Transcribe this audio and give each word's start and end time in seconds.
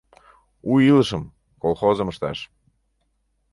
У 0.69 0.71
илышым, 0.91 1.23
колхозым 1.61 2.07
ышташ. 2.11 2.39